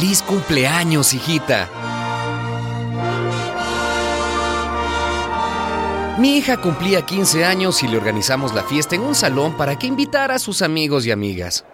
[0.00, 1.68] Feliz cumpleaños, hijita.
[6.16, 9.86] Mi hija cumplía 15 años y le organizamos la fiesta en un salón para que
[9.86, 11.66] invitara a sus amigos y amigas.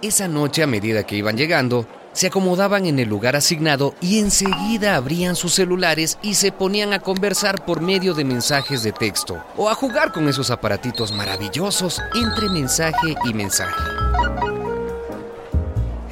[0.00, 4.96] Esa noche, a medida que iban llegando, se acomodaban en el lugar asignado y enseguida
[4.96, 9.68] abrían sus celulares y se ponían a conversar por medio de mensajes de texto o
[9.68, 13.74] a jugar con esos aparatitos maravillosos entre mensaje y mensaje.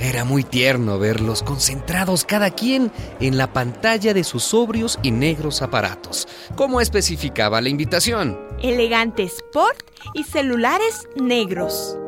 [0.07, 5.63] Era muy tierno verlos concentrados cada quien en la pantalla de sus sobrios y negros
[5.63, 8.39] aparatos, como especificaba la invitación.
[8.63, 9.83] Elegante Sport
[10.15, 11.99] y celulares negros.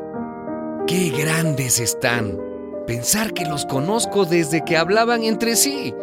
[0.87, 2.39] ¡Qué grandes están!
[2.87, 5.93] Pensar que los conozco desde que hablaban entre sí.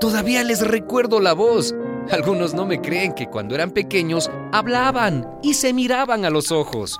[0.00, 1.74] Todavía les recuerdo la voz.
[2.10, 6.98] Algunos no me creen que cuando eran pequeños hablaban y se miraban a los ojos.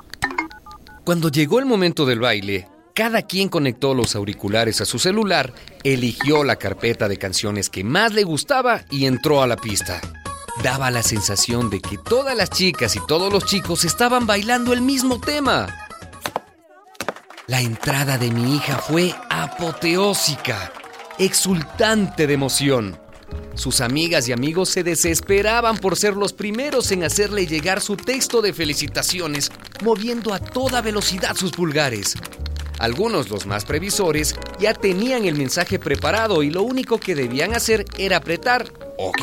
[1.03, 6.45] Cuando llegó el momento del baile, cada quien conectó los auriculares a su celular, eligió
[6.45, 10.01] la carpeta de canciones que más le gustaba y entró a la pista.
[10.63, 14.81] Daba la sensación de que todas las chicas y todos los chicos estaban bailando el
[14.81, 15.67] mismo tema.
[17.49, 20.73] La entrada de mi hija fue apoteósica,
[21.19, 22.97] exultante de emoción.
[23.55, 28.41] Sus amigas y amigos se desesperaban por ser los primeros en hacerle llegar su texto
[28.41, 29.51] de felicitaciones,
[29.83, 32.15] moviendo a toda velocidad sus pulgares.
[32.79, 37.85] Algunos, los más previsores, ya tenían el mensaje preparado y lo único que debían hacer
[37.99, 38.67] era apretar
[38.99, 39.23] OK.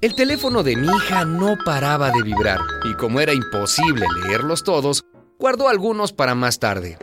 [0.00, 5.04] El teléfono de mi hija no paraba de vibrar y como era imposible leerlos todos,
[5.38, 6.98] guardó algunos para más tarde.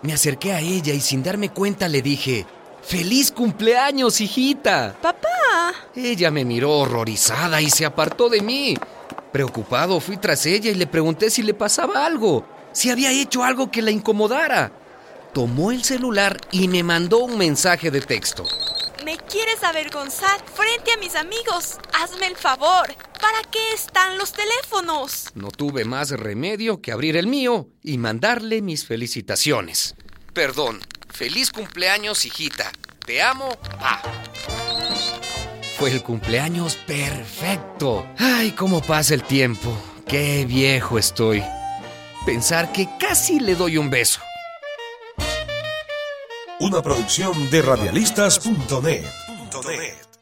[0.00, 2.46] Me acerqué a ella y sin darme cuenta le dije,
[2.82, 4.96] ¡Feliz cumpleaños, hijita!
[5.00, 5.74] ¡Papá!
[5.94, 8.76] Ella me miró horrorizada y se apartó de mí.
[9.30, 13.70] Preocupado fui tras ella y le pregunté si le pasaba algo si había hecho algo
[13.70, 14.72] que la incomodara.
[15.32, 18.44] Tomó el celular y me mandó un mensaje de texto.
[19.04, 21.78] ¿Me quieres avergonzar frente a mis amigos?
[21.92, 22.94] Hazme el favor.
[23.20, 25.30] ¿Para qué están los teléfonos?
[25.34, 29.94] No tuve más remedio que abrir el mío y mandarle mis felicitaciones.
[30.32, 30.80] Perdón.
[31.10, 32.72] Feliz cumpleaños, hijita.
[33.06, 34.02] Te amo, pa.
[35.78, 38.06] Fue el cumpleaños perfecto.
[38.18, 39.70] Ay, cómo pasa el tiempo.
[40.08, 41.42] Qué viejo estoy
[42.24, 44.20] pensar que casi le doy un beso.
[46.60, 49.04] Una producción de radialistas.net.